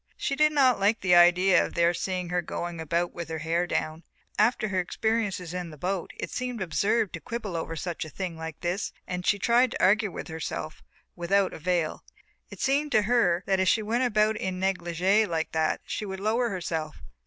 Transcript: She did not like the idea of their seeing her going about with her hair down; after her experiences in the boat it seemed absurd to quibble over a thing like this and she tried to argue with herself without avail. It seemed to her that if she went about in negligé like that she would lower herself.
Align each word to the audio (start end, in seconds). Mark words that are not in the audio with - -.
She 0.17 0.35
did 0.35 0.51
not 0.51 0.79
like 0.79 1.01
the 1.01 1.13
idea 1.13 1.63
of 1.63 1.75
their 1.75 1.93
seeing 1.93 2.29
her 2.29 2.41
going 2.41 2.81
about 2.81 3.13
with 3.13 3.29
her 3.29 3.37
hair 3.37 3.67
down; 3.67 4.03
after 4.39 4.69
her 4.69 4.79
experiences 4.79 5.53
in 5.53 5.69
the 5.69 5.77
boat 5.77 6.09
it 6.17 6.31
seemed 6.31 6.59
absurd 6.59 7.13
to 7.13 7.19
quibble 7.19 7.55
over 7.55 7.73
a 7.73 7.77
thing 8.09 8.35
like 8.35 8.61
this 8.61 8.91
and 9.05 9.27
she 9.27 9.37
tried 9.37 9.69
to 9.69 9.83
argue 9.83 10.11
with 10.11 10.27
herself 10.27 10.81
without 11.15 11.53
avail. 11.53 12.03
It 12.49 12.59
seemed 12.61 12.91
to 12.93 13.03
her 13.03 13.43
that 13.45 13.59
if 13.59 13.67
she 13.69 13.83
went 13.83 14.03
about 14.03 14.37
in 14.37 14.59
negligé 14.59 15.27
like 15.27 15.51
that 15.51 15.81
she 15.85 16.07
would 16.07 16.19
lower 16.19 16.49
herself. 16.49 17.03